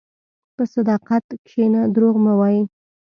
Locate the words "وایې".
2.39-2.61